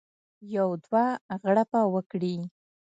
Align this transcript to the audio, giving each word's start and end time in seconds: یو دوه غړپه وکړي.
یو 0.55 0.67
دوه 0.85 1.05
غړپه 1.43 1.81
وکړي. 1.93 2.35